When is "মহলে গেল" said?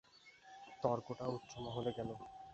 1.65-2.09